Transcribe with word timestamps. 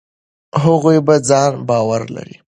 هغوی 0.63 0.97
په 1.07 1.15
ځان 1.29 1.51
باور 1.69 2.01
لري. 2.15 2.35